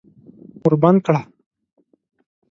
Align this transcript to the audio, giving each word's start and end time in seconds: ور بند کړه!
ور 0.63 0.73
بند 0.81 0.99
کړه! 1.05 1.21